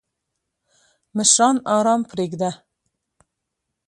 مشران 1.15 1.55
آرام 1.77 2.01
پریږده! 2.11 2.51